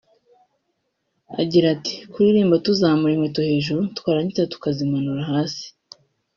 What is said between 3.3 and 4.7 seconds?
hejuru twarangiza